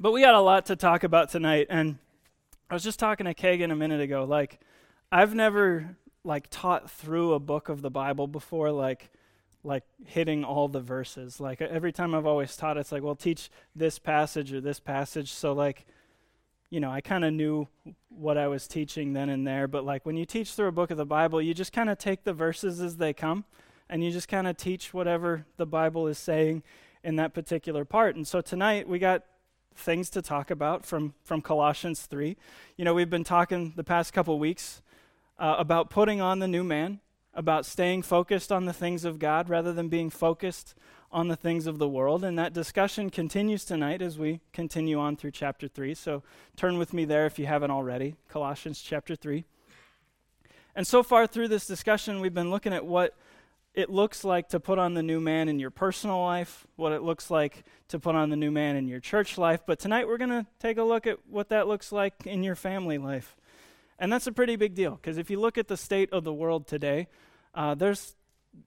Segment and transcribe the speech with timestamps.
[0.00, 1.98] But we got a lot to talk about tonight, and
[2.70, 4.22] I was just talking to Kagan a minute ago.
[4.22, 4.60] Like,
[5.10, 9.10] I've never like taught through a book of the Bible before, like
[9.64, 11.40] like hitting all the verses.
[11.40, 15.32] Like every time I've always taught, it's like, well, teach this passage or this passage.
[15.32, 15.84] So like,
[16.70, 17.66] you know, I kind of knew
[18.08, 19.66] what I was teaching then and there.
[19.66, 21.98] But like when you teach through a book of the Bible, you just kind of
[21.98, 23.44] take the verses as they come,
[23.90, 26.62] and you just kind of teach whatever the Bible is saying
[27.02, 28.14] in that particular part.
[28.14, 29.24] And so tonight we got
[29.78, 32.36] things to talk about from, from Colossians 3.
[32.76, 34.82] You know, we've been talking the past couple weeks
[35.38, 37.00] uh, about putting on the new man,
[37.32, 40.74] about staying focused on the things of God rather than being focused
[41.10, 42.24] on the things of the world.
[42.24, 45.94] And that discussion continues tonight as we continue on through chapter 3.
[45.94, 46.22] So
[46.56, 48.16] turn with me there if you haven't already.
[48.28, 49.44] Colossians chapter 3.
[50.74, 53.16] And so far through this discussion, we've been looking at what
[53.78, 57.00] it looks like to put on the new man in your personal life, what it
[57.00, 59.60] looks like to put on the new man in your church life.
[59.64, 62.56] But tonight we're going to take a look at what that looks like in your
[62.56, 63.36] family life.
[63.96, 66.32] And that's a pretty big deal because if you look at the state of the
[66.32, 67.06] world today,
[67.54, 68.16] uh, there's,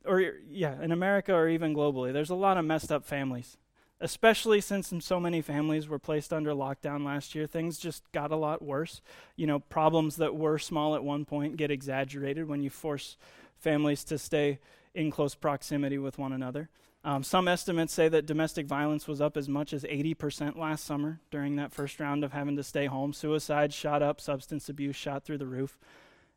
[0.06, 3.58] or yeah, in America or even globally, there's a lot of messed up families.
[4.00, 8.38] Especially since so many families were placed under lockdown last year, things just got a
[8.38, 9.02] lot worse.
[9.36, 13.18] You know, problems that were small at one point get exaggerated when you force
[13.60, 14.60] families to stay
[14.94, 16.70] in close proximity with one another.
[17.04, 21.20] Um, some estimates say that domestic violence was up as much as 80% last summer
[21.32, 23.12] during that first round of having to stay home.
[23.12, 25.80] Suicide shot up, substance abuse shot through the roof.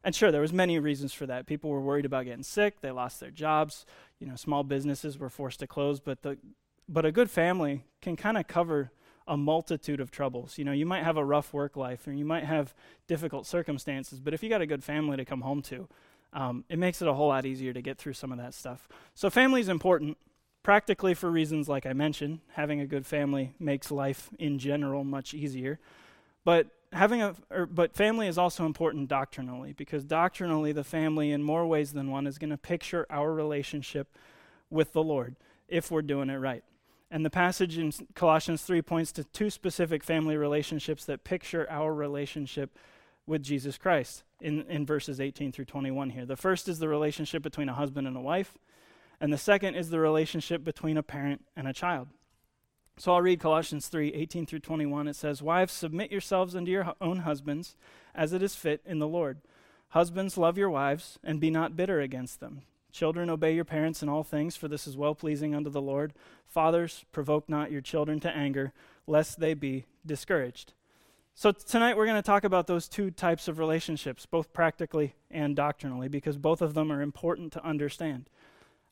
[0.03, 1.47] And sure, there was many reasons for that.
[1.47, 3.85] People were worried about getting sick, they lost their jobs,
[4.19, 6.39] you know, small businesses were forced to close, but the
[6.87, 8.91] but a good family can kind of cover
[9.27, 10.59] a multitude of troubles.
[10.59, 12.75] You know, you might have a rough work life or you might have
[13.07, 15.89] difficult circumstances, but if you got a good family to come home to,
[16.35, 18.89] um, it makes it a whole lot easier to get through some of that stuff.
[19.15, 20.19] So, family is important,
[20.63, 22.41] practically for reasons like I mentioned.
[22.55, 25.79] Having a good family makes life in general much easier.
[26.45, 31.43] But having a er, but family is also important doctrinally because doctrinally the family in
[31.43, 34.09] more ways than one is going to picture our relationship
[34.71, 35.37] with the Lord
[35.69, 36.65] if we're doing it right.
[37.11, 41.95] And the passage in Colossians 3 points to two specific family relationships that picture our
[41.95, 42.77] relationship
[43.27, 46.27] with Jesus Christ in, in verses 18 through 21 here.
[46.27, 48.59] The first is the relationship between a husband and a wife,
[49.21, 52.09] and the second is the relationship between a parent and a child.
[52.97, 55.09] So I'll read Colossians 3 18 through 21.
[55.09, 57.75] It says, Wives, submit yourselves unto your own husbands,
[58.15, 59.39] as it is fit in the Lord.
[59.89, 62.63] Husbands, love your wives, and be not bitter against them.
[62.93, 66.13] Children, obey your parents in all things, for this is well pleasing unto the Lord.
[66.47, 68.73] Fathers, provoke not your children to anger,
[69.07, 70.75] lest they be discouraged.
[71.37, 75.57] So, tonight we're going to talk about those two types of relationships, both practically and
[75.57, 78.31] doctrinally, because both of them are important to understand.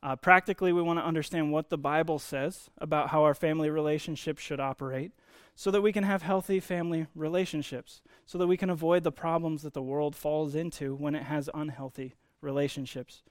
[0.02, 4.42] Uh, practically, we want to understand what the Bible says about how our family relationships
[4.42, 5.12] should operate
[5.54, 9.62] so that we can have healthy family relationships, so that we can avoid the problems
[9.62, 13.22] that the world falls into when it has unhealthy relationships.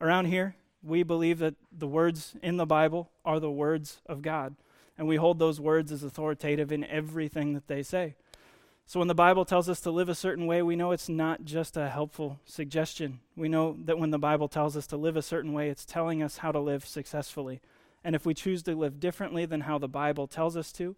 [0.00, 4.56] Around here, we believe that the words in the Bible are the words of God,
[4.96, 8.14] and we hold those words as authoritative in everything that they say.
[8.88, 11.44] So when the Bible tells us to live a certain way, we know it's not
[11.44, 13.20] just a helpful suggestion.
[13.36, 16.22] We know that when the Bible tells us to live a certain way, it's telling
[16.22, 17.60] us how to live successfully.
[18.02, 20.96] And if we choose to live differently than how the Bible tells us to,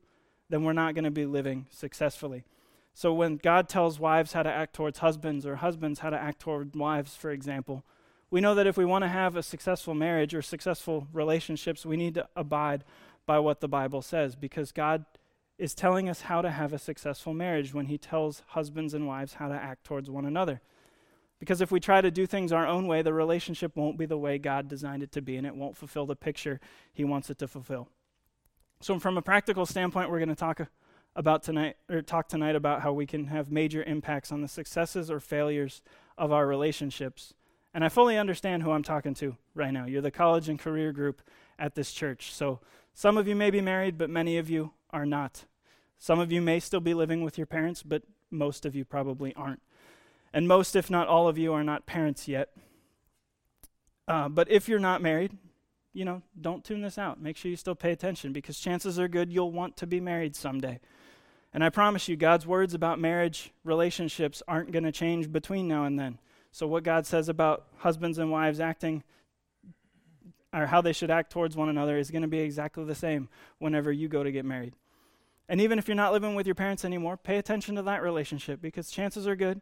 [0.49, 2.45] then we're not going to be living successfully.
[2.95, 6.39] So when God tells wives how to act towards husbands or husbands how to act
[6.39, 7.84] toward wives, for example,
[8.31, 11.97] we know that if we want to have a successful marriage or successful relationships, we
[11.97, 12.84] need to abide
[13.27, 15.05] by what the Bible says because God
[15.60, 19.34] is telling us how to have a successful marriage when he tells husbands and wives
[19.34, 20.62] how to act towards one another.
[21.38, 24.16] Because if we try to do things our own way, the relationship won't be the
[24.16, 26.60] way God designed it to be, and it won't fulfill the picture
[26.94, 27.88] he wants it to fulfill.
[28.81, 30.62] So, from a practical standpoint, we're going to talk
[31.15, 35.10] about tonight, or talk tonight about how we can have major impacts on the successes
[35.10, 35.82] or failures
[36.16, 37.34] of our relationships.
[37.75, 39.84] And I fully understand who I'm talking to right now.
[39.84, 41.21] You're the college and career group
[41.59, 42.32] at this church.
[42.32, 42.60] So,
[42.94, 45.44] some of you may be married, but many of you are not.
[46.00, 49.34] Some of you may still be living with your parents, but most of you probably
[49.34, 49.60] aren't.
[50.32, 52.48] And most, if not all of you, are not parents yet.
[54.08, 55.36] Uh, but if you're not married,
[55.92, 57.20] you know, don't tune this out.
[57.20, 60.34] Make sure you still pay attention because chances are good you'll want to be married
[60.34, 60.80] someday.
[61.52, 65.84] And I promise you, God's words about marriage relationships aren't going to change between now
[65.84, 66.18] and then.
[66.50, 69.02] So, what God says about husbands and wives acting
[70.52, 73.28] or how they should act towards one another is going to be exactly the same
[73.58, 74.74] whenever you go to get married.
[75.50, 78.62] And even if you're not living with your parents anymore, pay attention to that relationship
[78.62, 79.60] because chances are good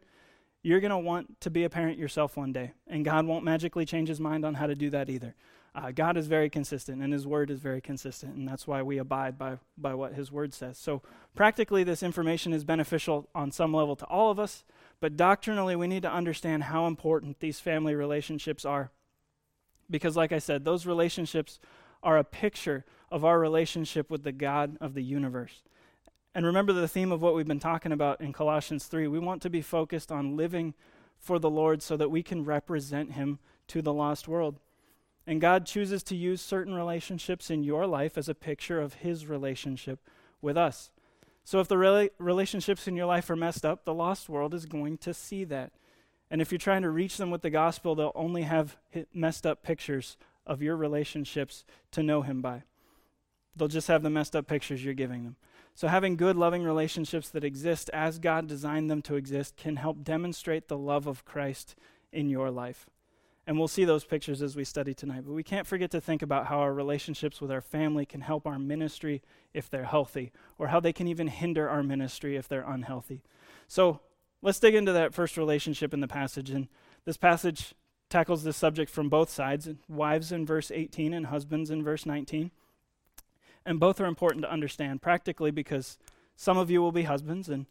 [0.61, 2.73] you're going to want to be a parent yourself one day.
[2.87, 5.35] And God won't magically change his mind on how to do that either.
[5.73, 8.97] Uh, God is very consistent, and His Word is very consistent, and that's why we
[8.97, 10.79] abide by, by what His Word says.
[10.79, 11.03] So,
[11.35, 14.63] practically, this information is beneficial on some level to all of us,
[14.99, 18.89] but doctrinally, we need to understand how important these family relationships are.
[19.91, 21.59] Because, like I said, those relationships
[22.01, 25.61] are a picture of our relationship with the God of the universe.
[26.39, 29.09] And remember the theme of what we've been talking about in Colossians 3.
[29.09, 30.73] We want to be focused on living
[31.17, 34.61] for the Lord so that we can represent Him to the lost world.
[35.27, 39.25] And God chooses to use certain relationships in your life as a picture of His
[39.25, 39.99] relationship
[40.41, 40.91] with us.
[41.43, 44.65] So if the rela- relationships in your life are messed up, the lost world is
[44.65, 45.73] going to see that.
[46.31, 48.77] And if you're trying to reach them with the gospel, they'll only have
[49.13, 50.15] messed up pictures
[50.47, 52.63] of your relationships to know Him by.
[53.57, 55.35] They'll just have the messed up pictures you're giving them.
[55.79, 60.03] So, having good, loving relationships that exist as God designed them to exist can help
[60.03, 61.73] demonstrate the love of Christ
[62.11, 62.89] in your life.
[63.47, 65.23] And we'll see those pictures as we study tonight.
[65.25, 68.45] But we can't forget to think about how our relationships with our family can help
[68.45, 69.21] our ministry
[69.53, 73.23] if they're healthy, or how they can even hinder our ministry if they're unhealthy.
[73.69, 74.01] So,
[74.41, 76.49] let's dig into that first relationship in the passage.
[76.49, 76.67] And
[77.05, 77.73] this passage
[78.09, 82.51] tackles this subject from both sides wives in verse 18 and husbands in verse 19.
[83.65, 85.97] And both are important to understand practically because
[86.35, 87.65] some of you will be husbands and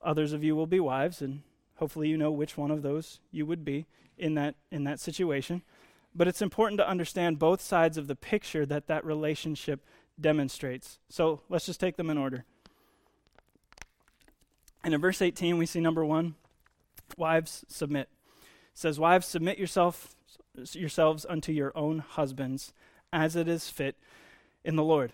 [0.00, 1.42] others of you will be wives, and
[1.76, 3.86] hopefully you know which one of those you would be
[4.18, 5.62] in that, in that situation.
[6.14, 9.84] But it's important to understand both sides of the picture that that relationship
[10.20, 10.98] demonstrates.
[11.08, 12.44] So let's just take them in order.
[14.84, 16.34] And in verse 18, we see number one
[17.16, 18.08] wives submit.
[18.40, 20.14] It says, Wives, submit yourself,
[20.72, 22.72] yourselves unto your own husbands
[23.12, 23.96] as it is fit
[24.64, 25.12] in the Lord.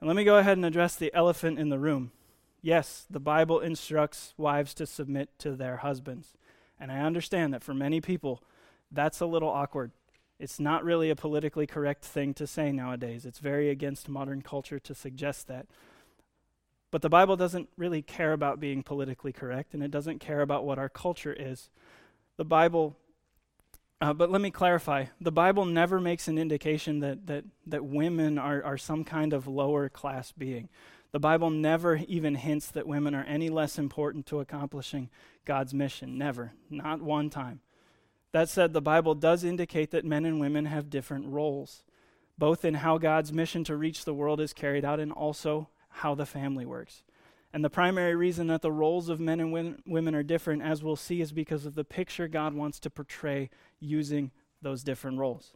[0.00, 2.12] And let me go ahead and address the elephant in the room.
[2.60, 6.34] Yes, the Bible instructs wives to submit to their husbands.
[6.80, 8.42] And I understand that for many people,
[8.90, 9.92] that's a little awkward.
[10.38, 13.24] It's not really a politically correct thing to say nowadays.
[13.24, 15.66] It's very against modern culture to suggest that.
[16.90, 20.64] But the Bible doesn't really care about being politically correct, and it doesn't care about
[20.64, 21.70] what our culture is.
[22.36, 22.96] The Bible
[24.00, 28.38] uh, but let me clarify the Bible never makes an indication that, that, that women
[28.38, 30.68] are, are some kind of lower class being.
[31.12, 35.10] The Bible never even hints that women are any less important to accomplishing
[35.44, 36.18] God's mission.
[36.18, 36.54] Never.
[36.68, 37.60] Not one time.
[38.32, 41.84] That said, the Bible does indicate that men and women have different roles,
[42.36, 46.16] both in how God's mission to reach the world is carried out and also how
[46.16, 47.03] the family works.
[47.54, 50.96] And the primary reason that the roles of men and women are different, as we'll
[50.96, 53.48] see, is because of the picture God wants to portray
[53.78, 55.52] using those different roles.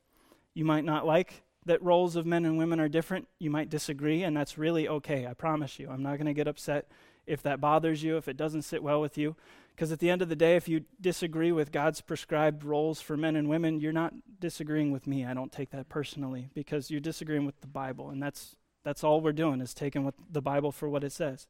[0.55, 3.27] You might not like that roles of men and women are different.
[3.41, 5.27] You might disagree, and that's really okay.
[5.27, 5.91] I promise you.
[5.91, 6.87] I'm not going to get upset
[7.27, 9.35] if that bothers you, if it doesn't sit well with you.
[9.75, 13.17] Because at the end of the day, if you disagree with God's prescribed roles for
[13.17, 15.27] men and women, you're not disagreeing with me.
[15.27, 18.55] I don't take that personally because you're disagreeing with the Bible, and that's
[18.85, 21.49] that's all we're doing is taking what the Bible for what it says.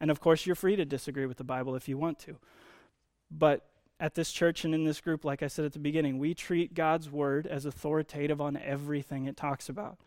[0.00, 2.36] And of course, you're free to disagree with the Bible if you want to.
[3.30, 3.64] But
[4.00, 6.74] at this church and in this group, like I said at the beginning, we treat
[6.74, 9.98] God's word as authoritative on everything it talks about.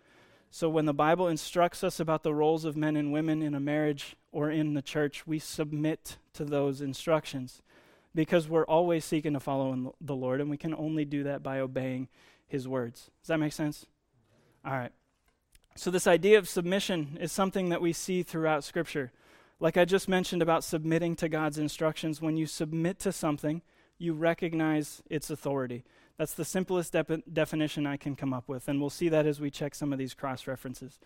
[0.50, 3.60] So when the Bible instructs us about the roles of men and women in a
[3.60, 7.62] marriage or in the church, we submit to those instructions
[8.16, 11.60] because we're always seeking to follow the Lord, and we can only do that by
[11.60, 12.07] obeying
[12.48, 13.12] his words.
[13.22, 13.86] Does that make sense?
[14.66, 14.92] All right.
[15.75, 19.12] So, this idea of submission is something that we see throughout Scripture.
[19.59, 23.63] Like I just mentioned about submitting to God's instructions, when you submit to something,
[23.98, 25.84] you recognize its authority.
[26.17, 29.39] That's the simplest de- definition I can come up with, and we'll see that as
[29.39, 31.00] we check some of these cross references.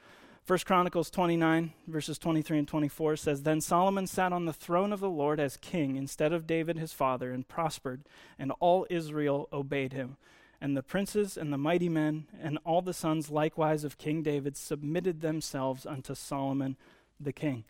[0.44, 5.00] First Chronicles 29, verses 23 and 24 says, Then Solomon sat on the throne of
[5.00, 8.02] the Lord as king instead of David his father, and prospered,
[8.38, 10.18] and all Israel obeyed him.
[10.60, 14.58] And the princes and the mighty men and all the sons likewise of King David
[14.58, 16.76] submitted themselves unto Solomon
[17.20, 17.64] the king.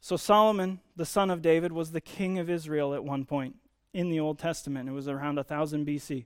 [0.00, 3.56] So, Solomon, the son of David, was the king of Israel at one point
[3.92, 4.88] in the Old Testament.
[4.88, 6.24] It was around 1000 BC.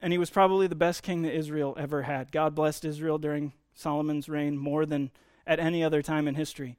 [0.00, 2.30] And he was probably the best king that Israel ever had.
[2.30, 5.10] God blessed Israel during Solomon's reign more than
[5.46, 6.76] at any other time in history.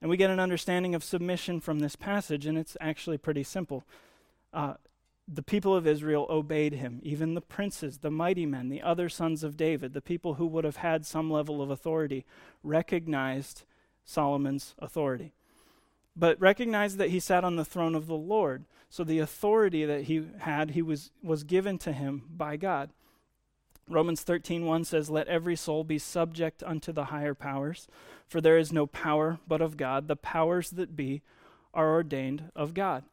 [0.00, 3.84] And we get an understanding of submission from this passage, and it's actually pretty simple.
[4.52, 4.74] Uh,
[5.26, 9.42] the people of Israel obeyed him, even the princes, the mighty men, the other sons
[9.42, 12.24] of David, the people who would have had some level of authority,
[12.62, 13.64] recognized
[14.04, 15.32] Solomon's authority.
[16.16, 18.64] But recognize that he sat on the throne of the Lord.
[18.88, 22.90] So the authority that he had, he was, was given to him by God.
[23.88, 27.86] Romans 13:1 says, "Let every soul be subject unto the higher powers,
[28.26, 30.08] for there is no power but of God.
[30.08, 31.22] The powers that be
[31.74, 33.04] are ordained of God."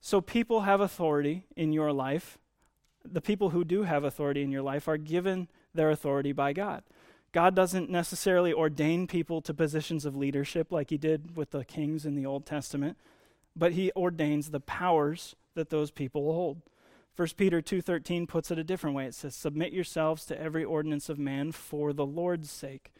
[0.00, 2.38] So people have authority in your life.
[3.04, 6.82] The people who do have authority in your life are given their authority by God.
[7.36, 12.06] God doesn't necessarily ordain people to positions of leadership like he did with the kings
[12.06, 12.96] in the Old Testament,
[13.54, 16.62] but he ordains the powers that those people hold.
[17.14, 19.04] 1 Peter 2:13 puts it a different way.
[19.04, 22.90] It says, "Submit yourselves to every ordinance of man for the Lord's sake."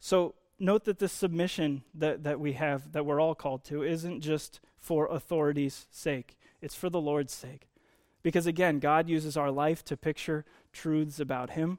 [0.00, 4.22] So, note that this submission that, that we have, that we're all called to, isn't
[4.22, 7.68] just for authority's sake, it's for the Lord's sake.
[8.24, 11.78] Because again, God uses our life to picture truths about Him,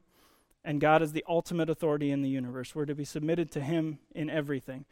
[0.63, 2.75] and God is the ultimate authority in the universe.
[2.75, 4.85] We're to be submitted to Him in everything.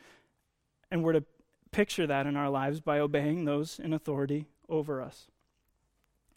[0.89, 1.23] And we're to
[1.71, 5.27] picture that in our lives by obeying those in authority over us.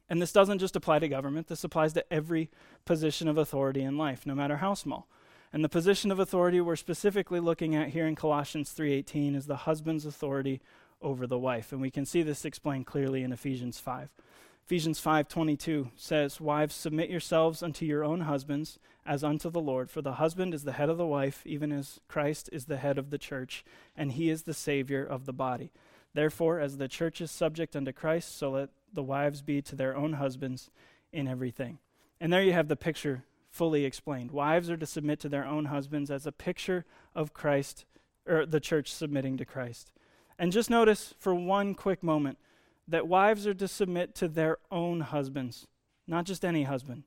[0.09, 2.51] And this doesn't just apply to government, this applies to every
[2.85, 5.07] position of authority in life, no matter how small.
[5.53, 9.57] And the position of authority we're specifically looking at here in Colossians 3:18 is the
[9.57, 10.61] husband's authority
[11.01, 11.73] over the wife.
[11.73, 14.11] And we can see this explained clearly in Ephesians 5.
[14.71, 20.01] Ephesians 5:22 says, "Wives, submit yourselves unto your own husbands as unto the Lord, for
[20.01, 23.11] the husband is the head of the wife, even as Christ is the head of
[23.11, 23.65] the church,
[23.97, 25.73] and he is the savior of the body.
[26.15, 29.97] Therefore, as the church is subject unto Christ, so let the wives be to their
[29.97, 30.71] own husbands
[31.11, 31.81] in everything."
[32.21, 34.31] And there you have the picture fully explained.
[34.31, 37.87] Wives are to submit to their own husbands as a picture of Christ
[38.25, 39.91] or the church submitting to Christ.
[40.39, 42.39] And just notice for one quick moment
[42.91, 45.67] that wives are to submit to their own husbands,
[46.07, 47.05] not just any husband.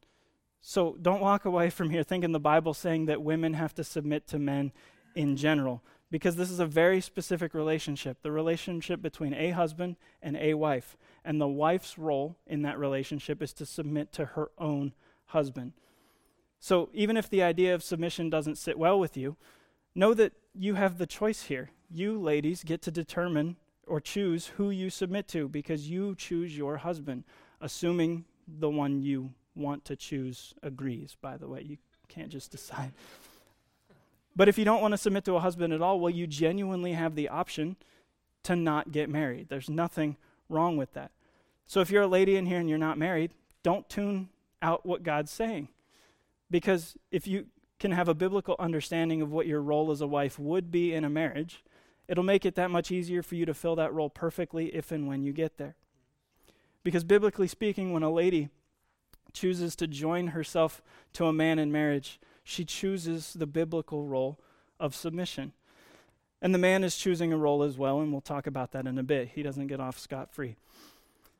[0.61, 4.27] So don't walk away from here thinking the Bible's saying that women have to submit
[4.27, 4.71] to men
[5.15, 10.37] in general, because this is a very specific relationship the relationship between a husband and
[10.37, 10.97] a wife.
[11.25, 14.93] And the wife's role in that relationship is to submit to her own
[15.27, 15.73] husband.
[16.59, 19.35] So even if the idea of submission doesn't sit well with you,
[19.93, 23.55] know that you have the choice here you ladies get to determine
[23.87, 27.23] or choose who you submit to because you choose your husband,
[27.61, 31.61] assuming the one you want to choose agrees, by the way.
[31.61, 32.91] You can't just decide.
[34.35, 36.93] But if you don't want to submit to a husband at all, well, you genuinely
[36.93, 37.75] have the option
[38.43, 39.47] to not get married.
[39.49, 40.17] There's nothing
[40.49, 41.11] wrong with that.
[41.67, 44.29] So if you're a lady in here and you're not married, don't tune
[44.61, 45.69] out what God's saying.
[46.49, 47.47] Because if you
[47.79, 51.03] can have a biblical understanding of what your role as a wife would be in
[51.03, 51.63] a marriage,
[52.07, 55.07] It'll make it that much easier for you to fill that role perfectly if and
[55.07, 55.75] when you get there.
[56.83, 58.49] Because biblically speaking, when a lady
[59.31, 60.81] chooses to join herself
[61.13, 64.37] to a man in marriage, she chooses the biblical role
[64.79, 65.53] of submission.
[66.41, 68.97] And the man is choosing a role as well, and we'll talk about that in
[68.97, 69.29] a bit.
[69.29, 70.57] He doesn't get off scot free.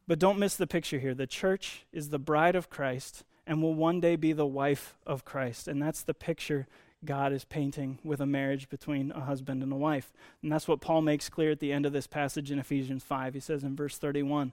[0.07, 1.13] But don't miss the picture here.
[1.13, 5.25] The church is the bride of Christ and will one day be the wife of
[5.25, 5.67] Christ.
[5.67, 6.67] And that's the picture
[7.05, 10.13] God is painting with a marriage between a husband and a wife.
[10.41, 13.33] And that's what Paul makes clear at the end of this passage in Ephesians 5.
[13.33, 14.51] He says in verse 31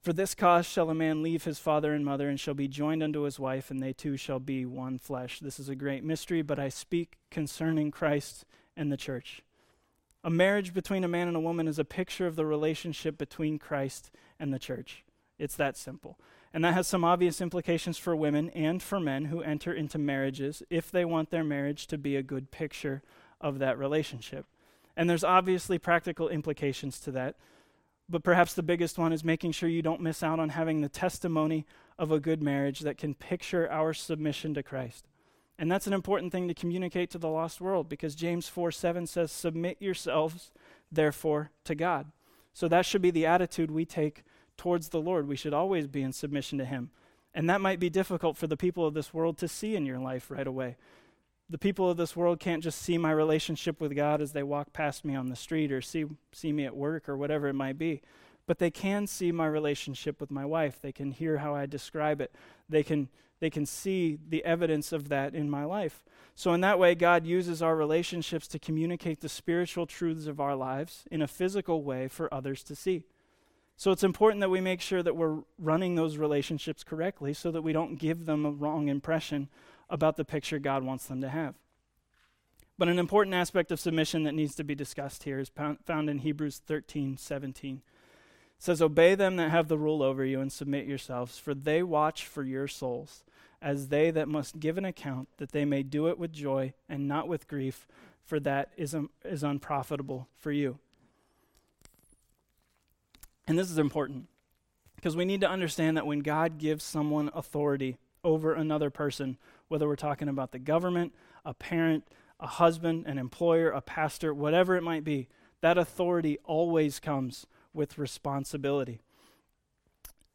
[0.00, 3.02] For this cause shall a man leave his father and mother, and shall be joined
[3.02, 5.40] unto his wife, and they two shall be one flesh.
[5.40, 8.44] This is a great mystery, but I speak concerning Christ
[8.76, 9.42] and the church.
[10.24, 13.58] A marriage between a man and a woman is a picture of the relationship between
[13.58, 15.04] Christ and the church.
[15.38, 16.18] It's that simple.
[16.52, 20.62] And that has some obvious implications for women and for men who enter into marriages
[20.70, 23.02] if they want their marriage to be a good picture
[23.40, 24.46] of that relationship.
[24.96, 27.36] And there's obviously practical implications to that.
[28.08, 30.88] But perhaps the biggest one is making sure you don't miss out on having the
[30.88, 31.66] testimony
[31.98, 35.06] of a good marriage that can picture our submission to Christ.
[35.58, 39.06] And that's an important thing to communicate to the lost world because James 4 7
[39.06, 40.52] says, Submit yourselves,
[40.90, 42.06] therefore, to God.
[42.54, 44.24] So that should be the attitude we take
[44.58, 45.26] towards the Lord.
[45.26, 46.90] We should always be in submission to Him.
[47.34, 49.98] And that might be difficult for the people of this world to see in your
[49.98, 50.76] life right away.
[51.48, 54.72] The people of this world can't just see my relationship with God as they walk
[54.72, 57.78] past me on the street or see, see me at work or whatever it might
[57.78, 58.02] be.
[58.46, 60.80] But they can see my relationship with my wife.
[60.80, 62.34] They can hear how I describe it.
[62.68, 63.08] They can,
[63.40, 66.04] they can see the evidence of that in my life.
[66.34, 70.54] So, in that way, God uses our relationships to communicate the spiritual truths of our
[70.54, 73.04] lives in a physical way for others to see.
[73.78, 77.62] So it's important that we make sure that we're running those relationships correctly so that
[77.62, 79.48] we don't give them a wrong impression
[79.88, 81.54] about the picture God wants them to have.
[82.76, 85.52] But an important aspect of submission that needs to be discussed here is
[85.84, 87.76] found in Hebrews 13 17.
[87.76, 87.82] It
[88.58, 92.26] says, Obey them that have the rule over you and submit yourselves, for they watch
[92.26, 93.22] for your souls,
[93.62, 97.06] as they that must give an account, that they may do it with joy and
[97.06, 97.86] not with grief,
[98.24, 100.80] for that is, um, is unprofitable for you.
[103.48, 104.26] And this is important
[104.94, 109.38] because we need to understand that when God gives someone authority over another person,
[109.68, 111.14] whether we're talking about the government,
[111.46, 112.04] a parent,
[112.38, 115.28] a husband, an employer, a pastor, whatever it might be,
[115.62, 119.00] that authority always comes with responsibility.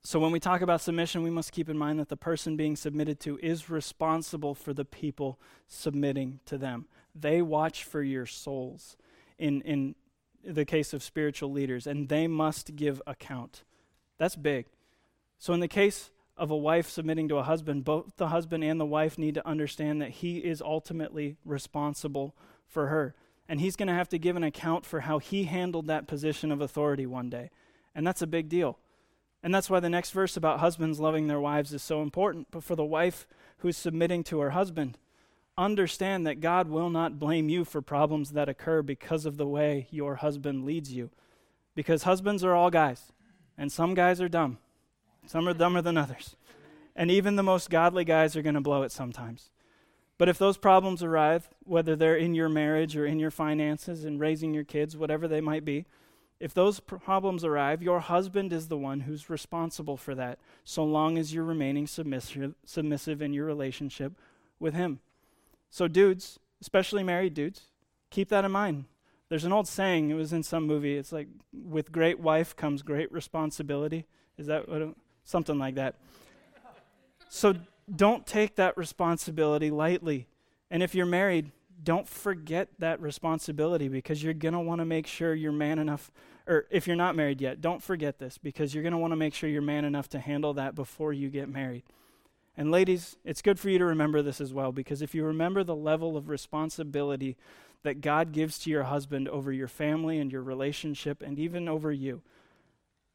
[0.06, 2.76] So, when we talk about submission, we must keep in mind that the person being
[2.76, 6.88] submitted to is responsible for the people submitting to them.
[7.16, 8.98] They watch for your souls
[9.38, 9.96] in, in
[10.44, 13.64] the case of spiritual leaders, and they must give account.
[14.18, 14.66] That's big.
[15.38, 18.80] So, in the case of a wife submitting to a husband, both the husband and
[18.80, 22.36] the wife need to understand that he is ultimately responsible
[22.68, 23.16] for her.
[23.48, 26.52] And he's going to have to give an account for how he handled that position
[26.52, 27.50] of authority one day.
[27.94, 28.80] And that's a big deal.
[29.44, 32.48] And that's why the next verse about husbands loving their wives is so important.
[32.50, 34.98] But for the wife who's submitting to her husband,
[35.58, 39.88] understand that God will not blame you for problems that occur because of the way
[39.92, 41.10] your husband leads you.
[41.76, 43.12] Because husbands are all guys,
[43.58, 44.58] and some guys are dumb.
[45.26, 46.36] Some are dumber than others.
[46.96, 49.50] And even the most godly guys are going to blow it sometimes.
[50.18, 54.20] But if those problems arrive, whether they're in your marriage or in your finances and
[54.20, 55.86] raising your kids, whatever they might be,
[56.40, 61.18] if those problems arrive, your husband is the one who's responsible for that, so long
[61.18, 64.14] as you're remaining submissive, submissive in your relationship
[64.60, 65.00] with him.
[65.74, 67.62] So, dudes, especially married dudes,
[68.12, 68.86] keep that in mind.
[69.30, 72.84] There's an old saying, it was in some movie, it's like, with great wife comes
[72.84, 74.06] great responsibility.
[74.38, 74.84] Is that what?
[74.84, 75.96] It, something like that.
[77.28, 77.56] So,
[77.96, 80.28] don't take that responsibility lightly.
[80.70, 81.52] And if you're married,
[81.84, 86.12] don't forget that responsibility because you're going to want to make sure you're man enough
[86.46, 89.18] or if you're not married yet, don't forget this because you're going to want to
[89.18, 91.82] make sure you're man enough to handle that before you get married.
[92.56, 95.64] And ladies, it's good for you to remember this as well because if you remember
[95.64, 97.36] the level of responsibility
[97.82, 101.92] that God gives to your husband over your family and your relationship and even over
[101.92, 102.22] you,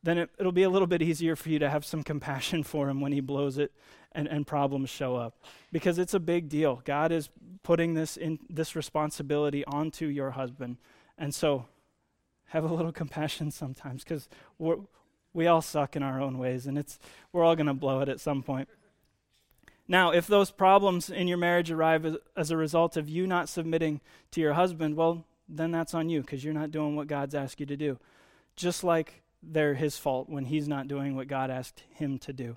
[0.02, 2.88] then it, will be a little bit easier for you to have some compassion for
[2.88, 3.72] him when he blows it
[4.12, 5.40] and, and problems show up.
[5.72, 6.82] Because it's a big deal.
[6.84, 7.30] God is
[7.62, 10.76] putting this in this responsibility onto your husband.
[11.16, 11.66] And so
[12.46, 14.28] have a little compassion sometimes because
[15.32, 16.98] we all suck in our own ways and it's
[17.32, 18.68] we're all going to blow it at some point
[19.88, 23.48] now if those problems in your marriage arrive as, as, a result of you not
[23.48, 27.34] submitting to your husband well then that's on you because you're not doing what god's
[27.34, 27.98] asked you to do
[28.56, 32.56] just like they're his fault when he's not doing what god asked him to do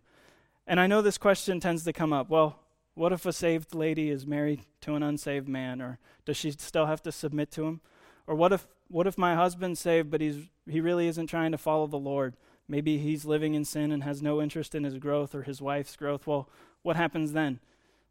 [0.67, 2.60] and i know this question tends to come up well
[2.93, 6.88] what if a saved lady is married to an unsaved man or does she still
[6.88, 7.82] have to submit to him
[8.27, 11.58] or what if what if my husband's saved, but he's, he really isn't trying to
[11.58, 12.36] follow the Lord?
[12.67, 15.95] Maybe he's living in sin and has no interest in his growth or his wife's
[15.95, 16.27] growth.
[16.27, 16.49] Well,
[16.84, 17.60] what happens then?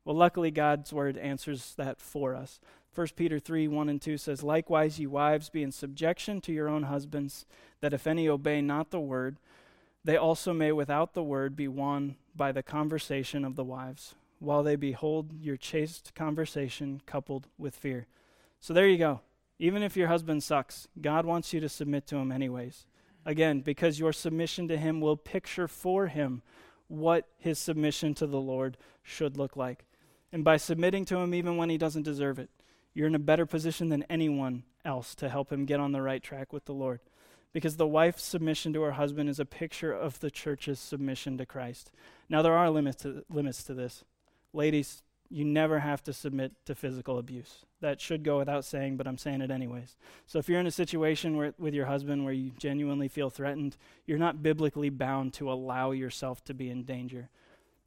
[0.04, 2.60] Well, luckily, God's word answers that for us.
[2.94, 6.68] 1 Peter 3 1 and 2 says, Likewise, ye wives, be in subjection to your
[6.68, 7.46] own husbands,
[7.80, 9.36] that if any obey not the word,
[10.04, 14.62] they also may without the word be won by the conversation of the wives, while
[14.62, 18.06] they behold your chaste conversation coupled with fear.
[18.60, 19.20] So there you go.
[19.58, 22.86] Even if your husband sucks, God wants you to submit to him anyways.
[23.26, 26.42] Again, because your submission to him will picture for him
[26.90, 29.84] what his submission to the Lord should look like.
[30.32, 32.50] And by submitting to him even when he doesn't deserve it,
[32.92, 36.22] you're in a better position than anyone else to help him get on the right
[36.22, 37.00] track with the Lord.
[37.52, 41.46] Because the wife's submission to her husband is a picture of the church's submission to
[41.46, 41.90] Christ.
[42.28, 44.04] Now, there are limits to, limits to this.
[44.52, 47.64] Ladies, you never have to submit to physical abuse.
[47.80, 49.96] That should go without saying, but I'm saying it anyways.
[50.26, 53.76] So if you're in a situation where, with your husband where you genuinely feel threatened,
[54.06, 57.28] you're not biblically bound to allow yourself to be in danger.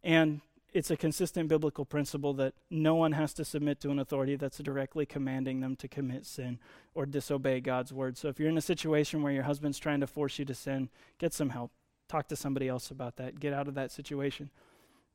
[0.03, 0.39] And
[0.73, 4.57] it's a consistent biblical principle that no one has to submit to an authority that's
[4.59, 6.59] directly commanding them to commit sin
[6.95, 8.17] or disobey God's word.
[8.17, 10.89] So if you're in a situation where your husband's trying to force you to sin,
[11.19, 11.71] get some help.
[12.07, 13.39] Talk to somebody else about that.
[13.39, 14.49] Get out of that situation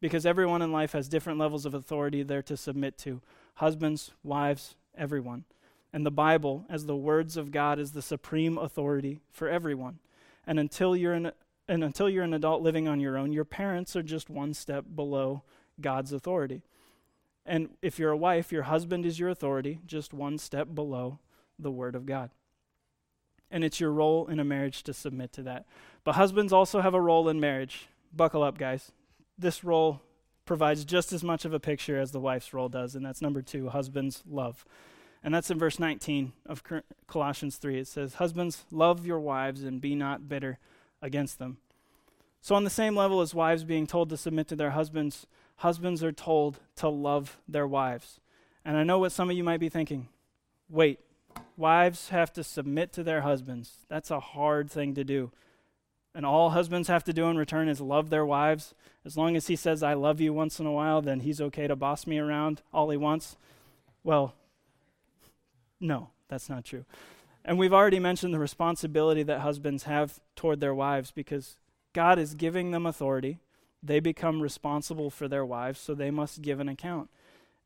[0.01, 3.21] because everyone in life has different levels of authority they're to submit to
[3.55, 5.45] husbands, wives, everyone.
[5.93, 9.99] And the Bible, as the words of God, is the supreme authority for everyone.
[10.47, 11.33] And until you're an,
[11.67, 14.85] and until you're an adult living on your own, your parents are just one step
[14.95, 15.43] below
[15.81, 16.63] God's authority.
[17.45, 21.19] And if you're a wife, your husband is your authority, just one step below
[21.59, 22.31] the Word of God.
[23.51, 25.65] And it's your role in a marriage to submit to that.
[26.05, 27.89] But husbands also have a role in marriage.
[28.15, 28.93] Buckle up, guys
[29.39, 30.03] this role
[30.45, 33.43] provides just as much of a picture as the wife's role does, and that's number
[33.43, 34.65] two husbands love.
[35.23, 36.63] And that's in verse 19 of
[37.07, 37.81] Colossians 3.
[37.81, 40.59] It says, Husbands, love your wives and be not bitter
[41.03, 41.59] against them.
[42.41, 46.05] So, on the same level as wives being told to submit to their husbands, husbands
[46.05, 48.21] are told to love their wives.
[48.65, 50.09] And I know what some of you might be thinking
[50.71, 51.01] wait,
[51.57, 53.87] wives have to submit to their husbands.
[53.89, 55.33] That's a hard thing to do
[56.15, 58.75] and all husbands have to do in return is love their wives.
[59.05, 61.67] As long as he says, I love you once in a while, then he's okay
[61.67, 63.37] to boss me around all he wants.
[64.03, 64.35] Well,
[65.81, 66.85] no, that's not true.
[67.45, 71.57] And we've already mentioned the responsibility that husbands have toward their wives because
[71.93, 73.39] God is giving them authority.
[73.83, 77.11] They become responsible for their wives, so they must give an account.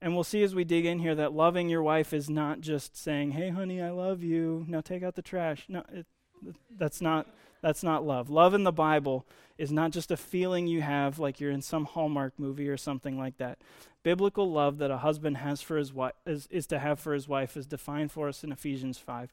[0.01, 2.97] And we'll see as we dig in here that loving your wife is not just
[2.97, 4.65] saying, "Hey honey, I love you.
[4.69, 6.07] Now take out the trash." No, it,
[6.77, 7.29] that's not
[7.63, 8.29] that's not love.
[8.29, 11.87] Love in the Bible is not just a feeling you have like you're in some
[11.87, 13.59] Hallmark movie or something like that.
[14.03, 17.29] Biblical love that a husband has for his wife is, is to have for his
[17.29, 19.33] wife is defined for us in Ephesians 5.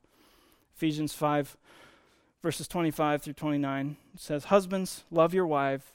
[0.75, 1.57] Ephesians 5
[2.41, 5.93] verses 25 through 29 says, "Husbands, love your wife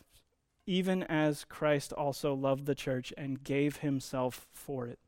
[0.66, 4.98] even as Christ also loved the church and gave himself for it,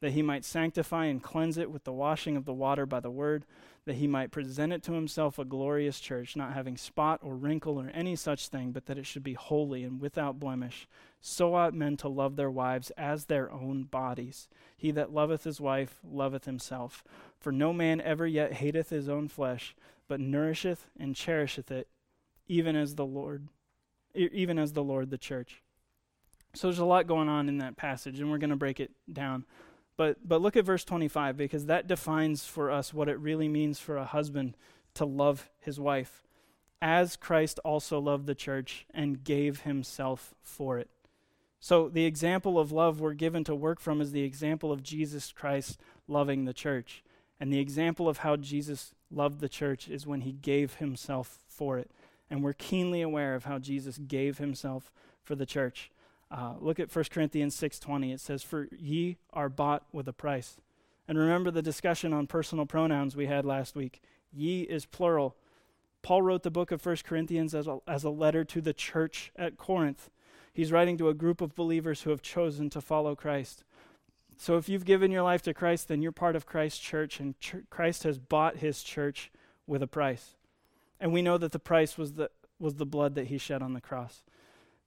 [0.00, 3.10] that he might sanctify and cleanse it with the washing of the water by the
[3.10, 3.44] word,
[3.86, 7.78] that he might present it to himself a glorious church, not having spot or wrinkle
[7.78, 10.88] or any such thing, but that it should be holy and without blemish.
[11.20, 14.48] So ought men to love their wives as their own bodies.
[14.76, 17.04] He that loveth his wife loveth himself.
[17.38, 19.76] For no man ever yet hateth his own flesh,
[20.08, 21.88] but nourisheth and cherisheth it,
[22.46, 23.48] even as the Lord
[24.14, 25.62] even as the Lord the church.
[26.54, 28.92] So there's a lot going on in that passage, and we're going to break it
[29.12, 29.44] down.
[29.96, 33.78] But, but look at verse 25, because that defines for us what it really means
[33.78, 34.56] for a husband
[34.94, 36.24] to love his wife,
[36.82, 40.90] as Christ also loved the church and gave himself for it.
[41.60, 45.32] So the example of love we're given to work from is the example of Jesus
[45.32, 47.02] Christ loving the church.
[47.40, 51.78] And the example of how Jesus loved the church is when he gave himself for
[51.78, 51.90] it
[52.30, 54.90] and we're keenly aware of how Jesus gave himself
[55.22, 55.90] for the church.
[56.34, 58.12] Uh, look at 1 Corinthians 6:20.
[58.12, 60.58] It says, "For ye are bought with a price."
[61.06, 64.02] And remember the discussion on personal pronouns we had last week.
[64.32, 65.36] Ye is plural.
[66.02, 69.30] Paul wrote the book of 1 Corinthians as a, as a letter to the church
[69.36, 70.10] at Corinth.
[70.52, 73.62] He's writing to a group of believers who have chosen to follow Christ.
[74.36, 77.38] So if you've given your life to Christ, then you're part of Christ's church, and
[77.38, 79.30] ch- Christ has bought his church
[79.66, 80.34] with a price.
[80.98, 83.72] And we know that the price was the, was the blood that he shed on
[83.72, 84.24] the cross.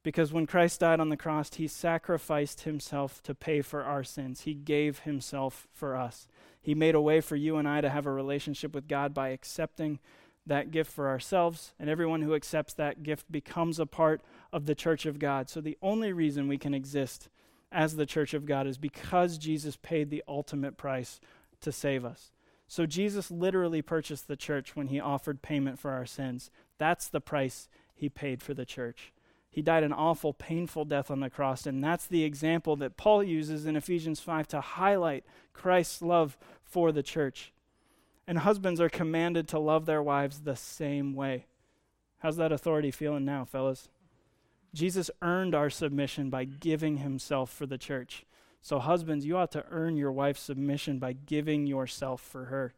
[0.07, 4.43] Because when Christ died on the cross, he sacrificed himself to pay for our sins.
[4.43, 6.29] He gave himself for us.
[6.61, 9.31] He made a way for you and I to have a relationship with God by
[9.31, 9.99] accepting
[10.45, 11.73] that gift for ourselves.
[11.77, 14.21] And everyone who accepts that gift becomes a part
[14.53, 15.49] of the church of God.
[15.49, 17.27] So the only reason we can exist
[17.69, 21.19] as the church of God is because Jesus paid the ultimate price
[21.59, 22.31] to save us.
[22.65, 26.49] So Jesus literally purchased the church when he offered payment for our sins.
[26.77, 29.11] That's the price he paid for the church.
[29.49, 33.23] He died an awful, painful death on the cross, and that's the example that Paul
[33.23, 37.53] uses in Ephesians 5 to highlight Christ's love for the church.
[38.27, 41.45] And husbands are commanded to love their wives the same way.
[42.19, 43.89] How's that authority feeling now, fellas?
[44.73, 48.25] Jesus earned our submission by giving himself for the church.
[48.61, 52.73] So, husbands, you ought to earn your wife's submission by giving yourself for her.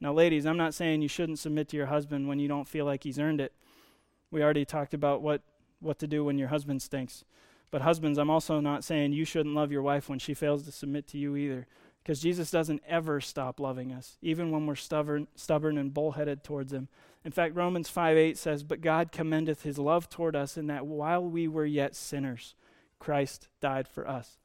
[0.00, 2.84] Now, ladies, I'm not saying you shouldn't submit to your husband when you don't feel
[2.84, 3.52] like he's earned it.
[4.30, 5.42] We already talked about what,
[5.80, 7.24] what to do when your husband stinks.
[7.70, 10.72] But, husbands, I'm also not saying you shouldn't love your wife when she fails to
[10.72, 11.66] submit to you either.
[12.02, 16.72] Because Jesus doesn't ever stop loving us, even when we're stubborn, stubborn and bullheaded towards
[16.72, 16.88] him.
[17.22, 20.86] In fact, Romans 5 8 says, But God commendeth his love toward us in that
[20.86, 22.54] while we were yet sinners,
[22.98, 24.38] Christ died for us.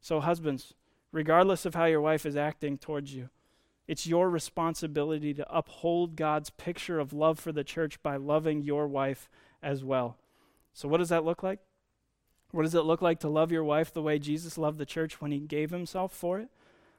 [0.00, 0.74] So, husbands,
[1.10, 3.30] regardless of how your wife is acting towards you,
[3.88, 8.86] it's your responsibility to uphold God's picture of love for the church by loving your
[8.86, 9.28] wife
[9.62, 10.18] as well.
[10.72, 11.60] So, what does that look like?
[12.50, 15.20] What does it look like to love your wife the way Jesus loved the church
[15.20, 16.48] when he gave himself for it?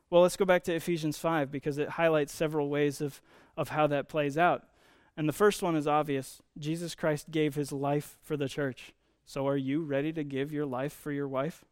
[0.10, 3.22] Well, let's go back to Ephesians 5 because it highlights several ways of,
[3.58, 4.64] of how that plays out.
[5.16, 8.94] And the first one is obvious Jesus Christ gave his life for the church.
[9.26, 11.64] So, are you ready to give your life for your wife?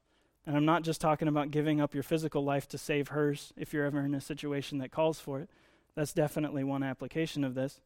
[0.45, 3.73] And I'm not just talking about giving up your physical life to save hers if
[3.73, 5.49] you're ever in a situation that calls for it.
[5.95, 7.79] That's definitely one application of this.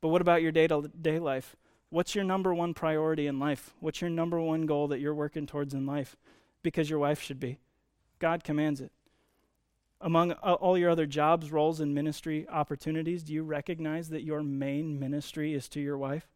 [0.00, 1.56] But what about your day to day life?
[1.90, 3.72] What's your number one priority in life?
[3.80, 6.16] What's your number one goal that you're working towards in life?
[6.62, 7.58] Because your wife should be.
[8.18, 8.90] God commands it.
[10.00, 14.42] Among uh, all your other jobs, roles, and ministry opportunities, do you recognize that your
[14.42, 16.28] main ministry is to your wife?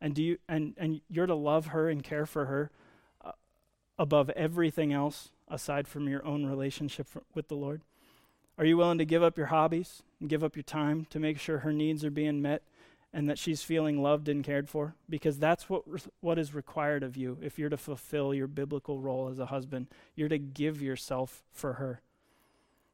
[0.00, 2.70] And do you and, and you're to love her and care for her
[3.24, 3.32] uh,
[3.98, 7.82] above everything else aside from your own relationship with the Lord?
[8.58, 11.38] Are you willing to give up your hobbies and give up your time to make
[11.38, 12.62] sure her needs are being met
[13.14, 14.96] and that she's feeling loved and cared for?
[15.08, 15.84] Because that's what,
[16.20, 19.86] what is required of you if you're to fulfill your biblical role as a husband.
[20.16, 22.00] You're to give yourself for her.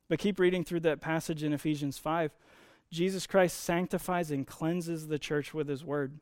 [0.08, 2.32] But keep reading through that passage in Ephesians 5.
[2.92, 6.18] Jesus Christ sanctifies and cleanses the church with his word.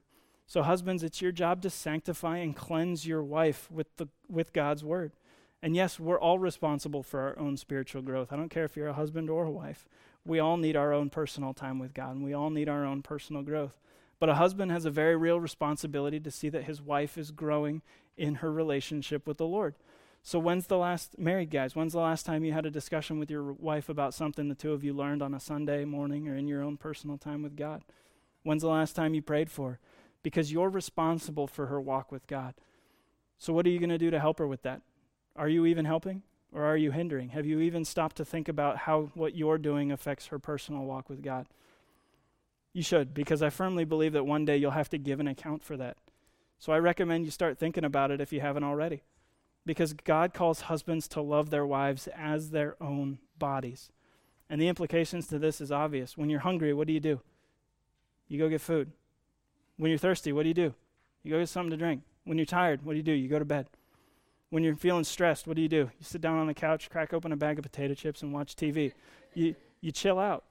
[0.47, 4.85] So, husbands, it's your job to sanctify and cleanse your wife with, the, with God's
[4.85, 5.13] word.
[5.61, 8.33] And yes, we're all responsible for our own spiritual growth.
[8.33, 9.89] I don't care if you're a husband or a wife.
[10.29, 13.01] We all need our own personal time with God, and we all need our own
[13.01, 13.79] personal growth.
[14.21, 17.81] But a husband has a very real responsibility to see that his wife is growing
[18.15, 19.75] in her relationship with the Lord.
[20.23, 23.31] So, when's the last, married guys, when's the last time you had a discussion with
[23.31, 26.47] your wife about something the two of you learned on a Sunday morning or in
[26.47, 27.83] your own personal time with God?
[28.43, 29.79] When's the last time you prayed for her?
[30.23, 32.53] Because you're responsible for her walk with God.
[33.39, 34.83] So, what are you going to do to help her with that?
[35.37, 37.31] Are you even helping or are you hindering?
[37.31, 41.09] Have you even stopped to think about how what you're doing affects her personal walk
[41.09, 41.47] with God?
[42.73, 45.63] You should, because I firmly believe that one day you'll have to give an account
[45.63, 45.97] for that.
[46.59, 49.03] So I recommend you start thinking about it if you haven't already.
[49.65, 53.91] Because God calls husbands to love their wives as their own bodies.
[54.49, 56.17] And the implications to this is obvious.
[56.17, 57.21] When you're hungry, what do you do?
[58.29, 58.93] You go get food.
[59.77, 60.75] When you're thirsty, what do you do?
[61.23, 62.03] You go get something to drink.
[62.25, 63.13] When you're tired, what do you do?
[63.13, 63.67] You go to bed.
[64.51, 65.91] When you're feeling stressed, what do you do?
[65.99, 68.57] You sit down on the couch, crack open a bag of potato chips, and watch
[68.57, 68.93] TV.
[69.35, 70.45] You, you chill out.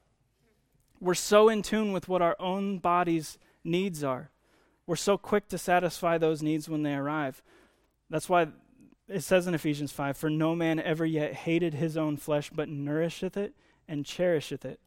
[1.00, 4.30] We're so in tune with what our own body's needs are.
[4.86, 7.42] We're so quick to satisfy those needs when they arrive.
[8.10, 8.48] That's why
[9.08, 12.70] it says in Ephesians 5 For no man ever yet hated his own flesh, but
[12.70, 13.54] nourisheth it
[13.88, 14.80] and cherisheth it.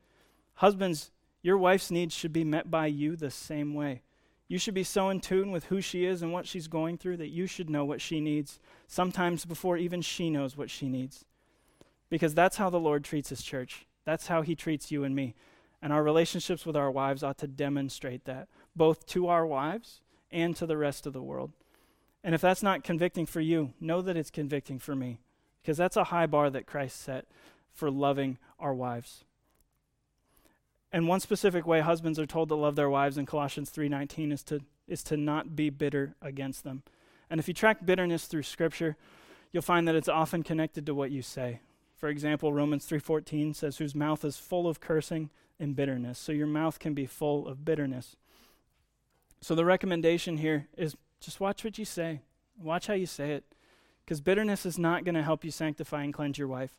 [0.55, 1.11] Husbands,
[1.43, 4.03] your wife's needs should be met by you the same way.
[4.51, 7.19] You should be so in tune with who she is and what she's going through
[7.19, 8.59] that you should know what she needs,
[8.89, 11.25] sometimes before even she knows what she needs.
[12.09, 13.87] Because that's how the Lord treats his church.
[14.05, 15.37] That's how he treats you and me.
[15.81, 20.01] And our relationships with our wives ought to demonstrate that, both to our wives
[20.33, 21.53] and to the rest of the world.
[22.25, 25.21] And if that's not convicting for you, know that it's convicting for me,
[25.63, 27.25] because that's a high bar that Christ set
[27.73, 29.23] for loving our wives.
[30.93, 34.43] And one specific way husbands are told to love their wives in Colossians 3:19 is
[34.45, 36.83] to is to not be bitter against them.
[37.29, 38.97] And if you track bitterness through scripture,
[39.53, 41.61] you'll find that it's often connected to what you say.
[41.95, 46.19] For example, Romans 3:14 says whose mouth is full of cursing and bitterness.
[46.19, 48.17] So your mouth can be full of bitterness.
[49.41, 52.23] So the recommendation here is just watch what you say.
[52.59, 53.45] Watch how you say it.
[54.05, 56.77] Because bitterness is not going to help you sanctify and cleanse your wife.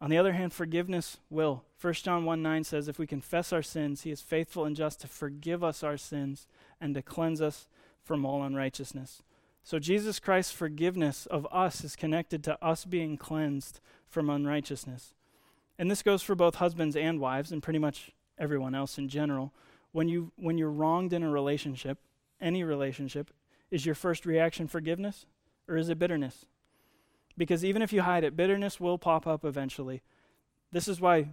[0.00, 1.64] On the other hand, forgiveness will.
[1.80, 5.00] 1 John 1 9 says, If we confess our sins, he is faithful and just
[5.00, 6.46] to forgive us our sins
[6.80, 7.68] and to cleanse us
[8.02, 9.22] from all unrighteousness.
[9.62, 15.14] So Jesus Christ's forgiveness of us is connected to us being cleansed from unrighteousness.
[15.78, 19.52] And this goes for both husbands and wives and pretty much everyone else in general.
[19.92, 21.98] When you when you're wronged in a relationship,
[22.40, 23.30] any relationship,
[23.70, 25.26] is your first reaction forgiveness
[25.68, 26.46] or is it bitterness?
[27.36, 30.02] Because even if you hide it, bitterness will pop up eventually.
[30.72, 31.28] This is why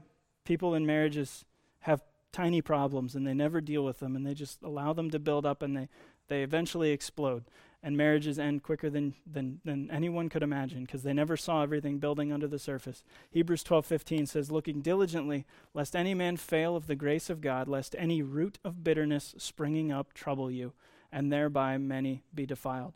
[0.46, 1.46] people in marriages
[1.82, 5.20] have tiny problems and they never deal with them and they just allow them to
[5.20, 5.90] build up and they,
[6.28, 7.46] they eventually explode.
[7.84, 12.00] And marriages end quicker than, than, than anyone could imagine because they never saw everything
[12.00, 13.04] building under the surface.
[13.30, 17.96] Hebrews 12:15 says, "Looking diligently, lest any man fail of the grace of God, lest
[17.98, 20.74] any root of bitterness springing up trouble you,
[21.12, 22.96] and thereby many be defiled."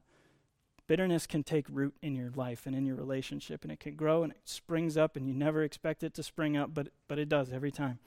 [0.91, 4.23] Bitterness can take root in your life and in your relationship, and it can grow
[4.23, 7.29] and it springs up, and you never expect it to spring up, but, but it
[7.29, 7.99] does every time.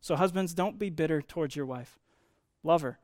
[0.00, 1.98] So, husbands, don't be bitter towards your wife.
[2.62, 2.98] Love her.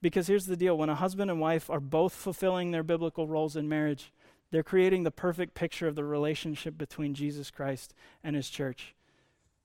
[0.00, 3.54] Because here's the deal when a husband and wife are both fulfilling their biblical roles
[3.54, 4.10] in marriage,
[4.50, 8.94] they're creating the perfect picture of the relationship between Jesus Christ and his church.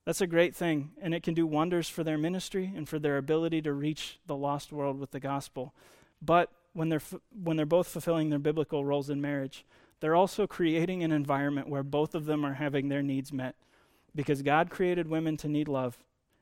[0.04, 3.16] That's a great thing, and it can do wonders for their ministry and for their
[3.16, 5.74] ability to reach the lost world with the gospel.
[6.22, 9.66] But when they're, f- when they're both fulfilling their biblical roles in marriage,
[10.00, 13.56] they're also creating an environment where both of them are having their needs met.
[14.16, 15.98] Because God created women to need love,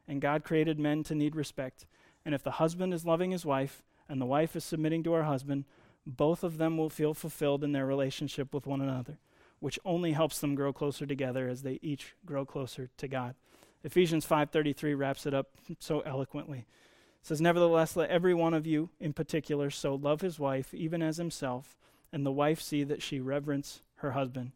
[0.07, 1.85] and God created men to need respect.
[2.23, 5.23] And if the husband is loving his wife, and the wife is submitting to her
[5.23, 5.65] husband,
[6.05, 9.19] both of them will feel fulfilled in their relationship with one another,
[9.59, 13.35] which only helps them grow closer together as they each grow closer to God.
[13.83, 16.65] Ephesians 5:33 wraps it up so eloquently
[17.21, 21.17] says, Nevertheless, let every one of you in particular so love his wife, even as
[21.17, 21.77] himself,
[22.11, 24.51] and the wife see that she reverence her husband.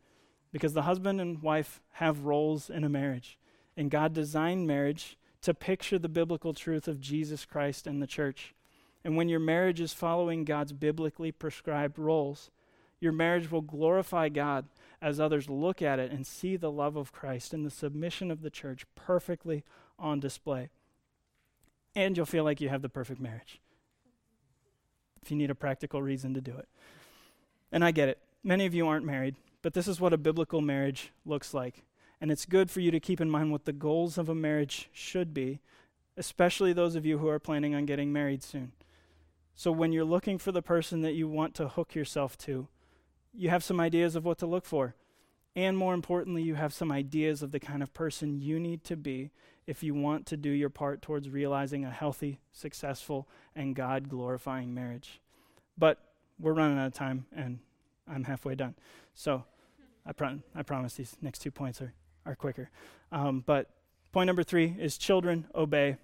[0.52, 3.38] Because the husband and wife have roles in a marriage.
[3.76, 8.54] And God designed marriage to picture the biblical truth of Jesus Christ and the church.
[9.04, 12.52] And when your marriage is following God's biblically prescribed roles,
[13.00, 14.66] your marriage will glorify God
[15.02, 18.42] as others look at it and see the love of Christ and the submission of
[18.42, 19.64] the church perfectly
[19.98, 20.70] on display
[21.96, 23.60] and you'll feel like you have the perfect marriage
[25.22, 26.68] if you need a practical reason to do it.
[27.72, 28.18] And I get it.
[28.44, 31.84] Many of you aren't married, but this is what a biblical marriage looks like.
[32.20, 34.90] And it's good for you to keep in mind what the goals of a marriage
[34.92, 35.60] should be,
[36.18, 38.72] especially those of you who are planning on getting married soon.
[39.56, 42.68] So when you're looking for the person that you want to hook yourself to,
[43.34, 44.96] you have some ideas of what to look for.
[45.56, 48.96] And more importantly, you have some ideas of the kind of person you need to
[48.96, 49.32] be
[49.68, 54.74] if you want to do your part towards realizing a healthy, successful, and God glorifying
[54.74, 55.22] marriage.
[55.78, 55.98] But
[56.40, 57.60] we're running out of time, and
[58.08, 58.76] I'm halfway done.
[59.14, 59.44] So
[60.06, 60.12] I,
[60.56, 61.94] I promise these next two points are,
[62.26, 62.70] are quicker.
[63.12, 63.70] Um, but
[64.12, 65.98] point number three is children obey.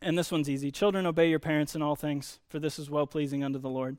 [0.00, 0.70] And this one's easy.
[0.70, 3.96] Children, obey your parents in all things, for this is well pleasing unto the Lord.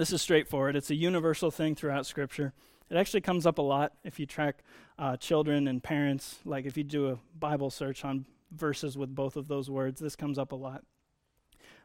[0.00, 0.76] This is straightforward.
[0.76, 2.54] It's a universal thing throughout Scripture.
[2.88, 4.62] It actually comes up a lot if you track
[4.98, 6.38] uh, children and parents.
[6.46, 10.16] Like if you do a Bible search on verses with both of those words, this
[10.16, 10.84] comes up a lot.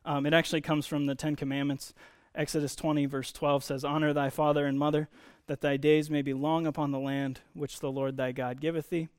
[0.05, 1.93] Um, it actually comes from the Ten Commandments.
[2.33, 5.09] Exodus 20, verse 12 says, Honor thy father and mother,
[5.47, 8.91] that thy days may be long upon the land which the Lord thy God giveth
[8.91, 9.09] thee.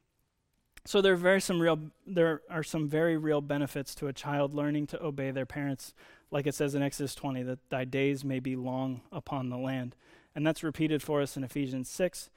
[0.87, 4.55] So there are very some real there are some very real benefits to a child
[4.55, 5.93] learning to obey their parents,
[6.31, 9.95] like it says in Exodus 20, that thy days may be long upon the land.
[10.35, 12.31] And that's repeated for us in Ephesians 6.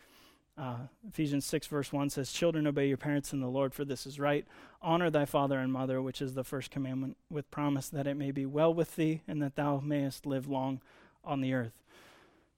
[0.58, 0.75] Uh,
[1.08, 4.19] Ephesians 6, verse 1 says, Children, obey your parents in the Lord, for this is
[4.19, 4.45] right.
[4.82, 8.32] Honor thy father and mother, which is the first commandment, with promise that it may
[8.32, 10.82] be well with thee, and that thou mayest live long
[11.23, 11.82] on the earth.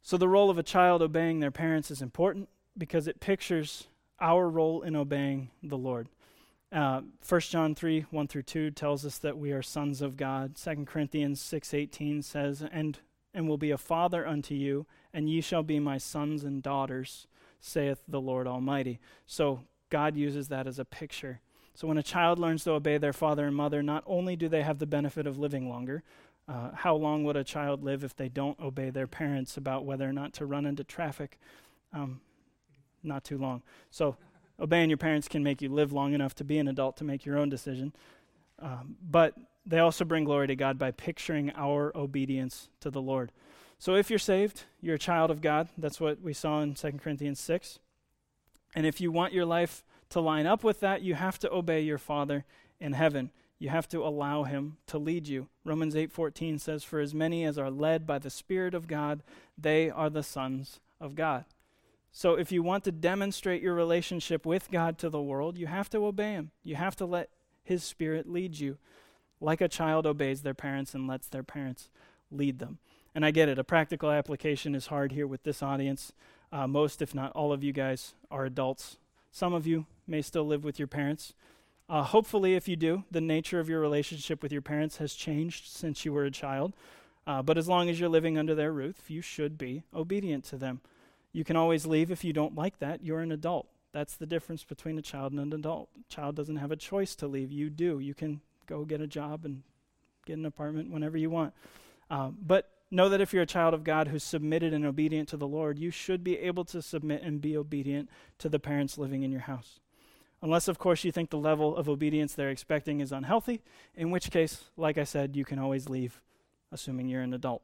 [0.02, 3.88] So, the role of a child obeying their parents is important because it pictures
[4.20, 6.08] our role in obeying the Lord.
[6.71, 10.55] Uh, 1 John 3, 1 through 2 tells us that we are sons of God.
[10.55, 12.99] 2 Corinthians 6, 18 says, and,
[13.34, 17.27] and will be a father unto you, and ye shall be my sons and daughters,
[17.60, 18.99] saith the Lord Almighty.
[19.25, 21.41] So God uses that as a picture.
[21.73, 24.62] So when a child learns to obey their father and mother, not only do they
[24.62, 26.03] have the benefit of living longer,
[26.47, 30.07] uh, how long would a child live if they don't obey their parents about whether
[30.07, 31.38] or not to run into traffic?
[31.93, 32.21] Um,
[33.03, 33.62] not too long.
[33.89, 34.15] So,
[34.59, 37.25] obeying your parents can make you live long enough to be an adult to make
[37.25, 37.93] your own decision.
[38.59, 39.35] Um, but
[39.65, 43.31] they also bring glory to God by picturing our obedience to the Lord.
[43.79, 45.69] So, if you're saved, you're a child of God.
[45.77, 47.79] That's what we saw in 2 Corinthians 6.
[48.75, 51.81] And if you want your life to line up with that, you have to obey
[51.81, 52.45] your Father
[52.79, 53.31] in heaven.
[53.59, 55.47] You have to allow him to lead you.
[55.63, 59.23] Romans 8:14 says for as many as are led by the spirit of God,
[59.57, 61.45] they are the sons of God.
[62.12, 65.89] So if you want to demonstrate your relationship with God to the world, you have
[65.91, 66.52] to obey Him.
[66.63, 67.30] You have to let
[67.63, 68.78] His Spirit lead you,
[69.39, 71.89] like a child obeys their parents and lets their parents
[72.30, 72.80] lead them.
[73.15, 76.13] And I get it, a practical application is hard here with this audience.
[76.52, 78.97] Uh, most, if not all of you guys, are adults.
[79.32, 81.34] Some of you may still live with your parents.
[81.89, 85.67] Uh, hopefully, if you do, the nature of your relationship with your parents has changed
[85.67, 86.74] since you were a child.
[87.28, 90.58] Uh, but as long as you're living under their roof, you should be obedient to
[90.58, 90.82] them.
[91.34, 93.04] You can always leave if you don't like that.
[93.04, 93.67] You're an adult.
[93.94, 95.89] That's the difference between a child and an adult.
[96.00, 97.52] A child doesn't have a choice to leave.
[97.52, 98.00] You do.
[98.00, 99.63] You can go get a job and
[100.26, 101.54] get an apartment whenever you want.
[102.10, 105.38] Um, but know that if you're a child of God who's submitted and obedient to
[105.38, 109.24] the Lord, you should be able to submit and be obedient to the parents living
[109.24, 109.80] in your house.
[110.41, 113.62] Unless, of course, you think the level of obedience they're expecting is unhealthy,
[113.96, 116.20] in which case, like I said, you can always leave,
[116.72, 117.62] assuming you're an adult.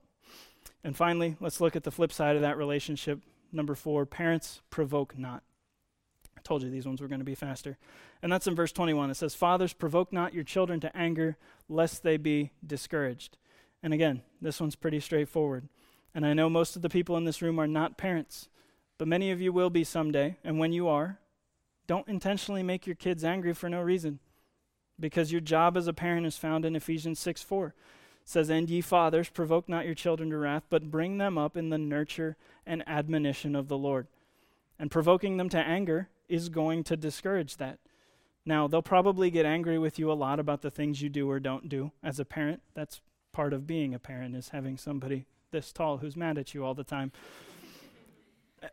[0.83, 3.19] And finally, let's look at the flip side of that relationship
[3.51, 5.43] Number four, parents provoke not.
[6.37, 7.77] I told you these ones were going to be faster.
[8.21, 9.09] And that's in verse 21.
[9.09, 11.37] It says, Fathers, provoke not your children to anger,
[11.69, 13.37] lest they be discouraged.
[13.81, 15.67] And again, this one's pretty straightforward.
[16.13, 18.49] And I know most of the people in this room are not parents,
[18.97, 20.37] but many of you will be someday.
[20.43, 21.19] And when you are,
[21.85, 24.19] don't intentionally make your kids angry for no reason,
[24.99, 27.73] because your job as a parent is found in Ephesians 6 4
[28.27, 31.69] says, And ye fathers, provoke not your children to wrath, but bring them up in
[31.69, 32.35] the nurture
[32.65, 34.07] and admonition of the Lord.
[34.77, 37.79] And provoking them to anger is going to discourage that.
[38.45, 41.39] Now, they'll probably get angry with you a lot about the things you do or
[41.39, 42.61] don't do as a parent.
[42.73, 42.99] That's
[43.31, 46.73] part of being a parent, is having somebody this tall who's mad at you all
[46.73, 47.13] the time.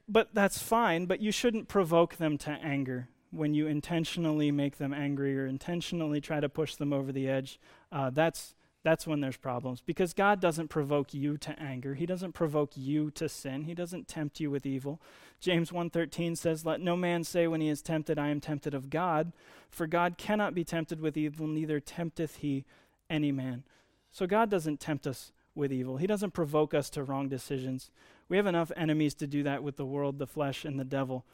[0.08, 4.92] But that's fine, but you shouldn't provoke them to anger when you intentionally make them
[4.92, 7.60] angry or intentionally try to push them over the edge.
[7.92, 11.94] Uh, that's that's when there's problems because God doesn't provoke you to anger.
[11.94, 13.64] He doesn't provoke you to sin.
[13.64, 15.00] He doesn't tempt you with evil.
[15.40, 18.90] James 1:13 says, "Let no man say when he is tempted, I am tempted of
[18.90, 19.32] God,
[19.70, 22.66] for God cannot be tempted with evil, neither tempteth he
[23.08, 23.64] any man."
[24.12, 25.96] So God doesn't tempt us with evil.
[25.96, 27.90] He doesn't provoke us to wrong decisions.
[28.28, 31.24] We have enough enemies to do that with the world, the flesh, and the devil.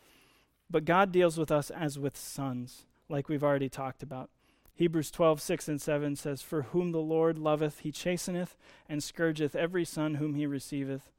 [0.71, 4.31] But God deals with us as with sons, like we've already talked about.
[4.81, 8.57] Hebrews 12, 6 and 7 says, For whom the Lord loveth, he chasteneth,
[8.89, 11.13] and scourgeth every son whom he receiveth.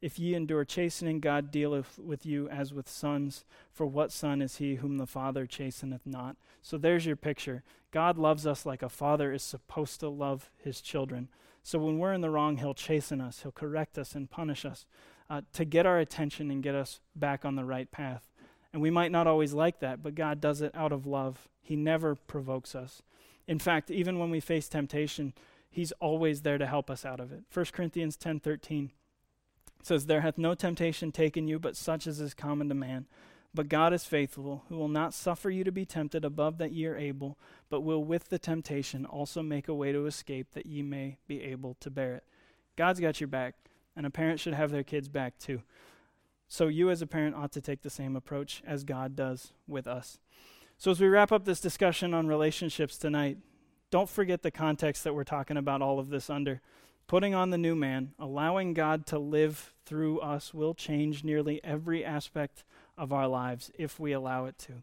[0.00, 3.44] If ye endure chastening, God dealeth with you as with sons.
[3.70, 6.36] For what son is he whom the Father chasteneth not?
[6.62, 7.62] So there's your picture.
[7.90, 11.28] God loves us like a father is supposed to love his children.
[11.62, 14.86] So when we're in the wrong, he'll chasten us, he'll correct us and punish us
[15.28, 18.30] uh, to get our attention and get us back on the right path.
[18.72, 21.46] And we might not always like that, but God does it out of love.
[21.62, 23.02] He never provokes us.
[23.46, 25.32] In fact, even when we face temptation,
[25.70, 27.44] He's always there to help us out of it.
[27.48, 28.90] 1 Corinthians 10:13
[29.82, 33.06] says, "There hath no temptation taken you, but such as is common to man.
[33.54, 36.86] But God is faithful, who will not suffer you to be tempted above that ye
[36.86, 37.38] are able,
[37.68, 41.42] but will with the temptation also make a way to escape, that ye may be
[41.42, 42.24] able to bear it."
[42.76, 43.54] God's got your back,
[43.94, 45.62] and a parent should have their kids' back too.
[46.48, 49.86] So you, as a parent, ought to take the same approach as God does with
[49.86, 50.18] us.
[50.82, 53.38] So, as we wrap up this discussion on relationships tonight,
[53.92, 56.60] don't forget the context that we're talking about all of this under.
[57.06, 62.04] Putting on the new man, allowing God to live through us will change nearly every
[62.04, 62.64] aspect
[62.98, 64.82] of our lives if we allow it to.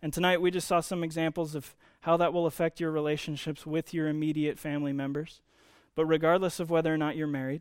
[0.00, 3.92] And tonight we just saw some examples of how that will affect your relationships with
[3.92, 5.42] your immediate family members.
[5.94, 7.60] But regardless of whether or not you're married,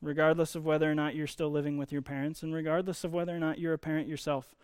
[0.00, 3.36] regardless of whether or not you're still living with your parents, and regardless of whether
[3.36, 4.54] or not you're a parent yourself,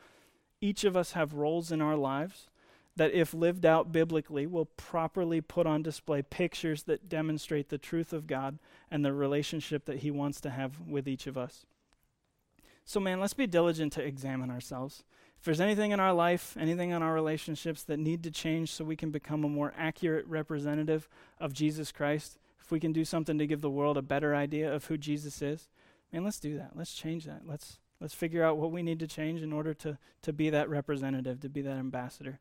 [0.63, 2.49] each of us have roles in our lives
[2.97, 8.13] that, if lived out biblically, will properly put on display pictures that demonstrate the truth
[8.13, 8.59] of God
[8.91, 11.67] and the relationship that He wants to have with each of us.
[12.85, 15.03] So, man, let's be diligent to examine ourselves.
[15.39, 18.85] If there's anything in our life, anything in our relationships that need to change so
[18.85, 21.09] we can become a more accurate representative
[21.41, 24.73] of Jesus Christ, if we can do something to give the world a better idea
[24.73, 25.69] of who Jesus is,
[26.13, 26.73] man, let's do that.
[26.75, 27.43] Let's change that.
[27.47, 30.71] Let's let's figure out what we need to change in order to to be that
[30.71, 32.39] representative, to be that ambassador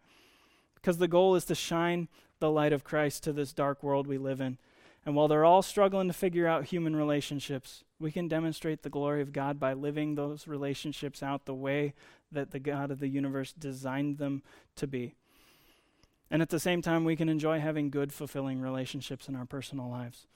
[0.83, 2.09] because the goal is to shine
[2.39, 4.57] the light of Christ to this dark world we live in.
[5.05, 9.21] And while they're all struggling to figure out human relationships, we can demonstrate the glory
[9.21, 11.93] of God by living those relationships out the way
[12.33, 14.43] that the God of the universe designed them
[14.75, 15.15] to be.
[16.29, 19.89] And at the same time, we can enjoy having good, fulfilling relationships in our personal
[19.89, 20.27] lives.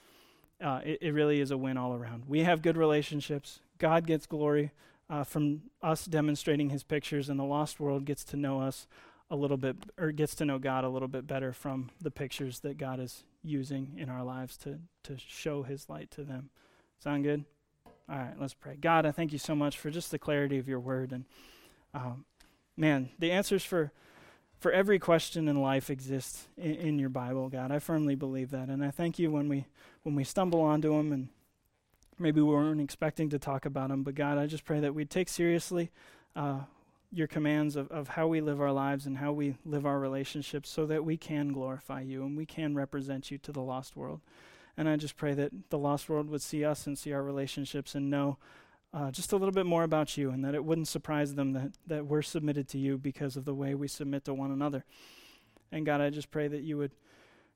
[0.63, 2.23] Uh, it, it, really is a win all around.
[2.25, 3.59] We have good relationships.
[3.79, 4.71] God gets glory
[5.09, 8.87] uh, from us demonstrating his pictures, and the lost world gets to know us
[9.29, 12.59] a little bit or gets to know God a little bit better from the pictures
[12.61, 16.49] that God is using in our lives to to show his light to them.
[16.99, 17.45] Sound good?
[18.09, 18.77] All right, let's pray.
[18.79, 21.25] God, I thank you so much for just the clarity of your word and
[21.93, 22.25] um,
[22.75, 23.91] man, the answers for
[24.59, 27.71] for every question in life exist in, in, your Bible, God.
[27.71, 29.65] I firmly believe that, and I thank you when we
[30.03, 31.29] when we stumble onto them and
[32.19, 35.05] maybe we weren't expecting to talk about them, but God, I just pray that we
[35.05, 35.91] take seriously
[36.35, 36.61] uh,
[37.11, 40.69] your commands of, of how we live our lives and how we live our relationships
[40.69, 44.21] so that we can glorify you and we can represent you to the lost world.
[44.75, 47.95] And I just pray that the lost world would see us and see our relationships
[47.95, 48.37] and know
[48.93, 51.71] uh, just a little bit more about you and that it wouldn't surprise them that,
[51.87, 54.85] that we're submitted to you because of the way we submit to one another.
[55.71, 56.91] And God, I just pray that you would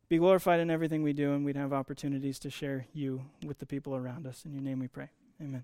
[0.09, 3.65] be glorified in everything we do and we'd have opportunities to share you with the
[3.65, 4.43] people around us.
[4.45, 5.09] In your name we pray.
[5.41, 5.63] Amen.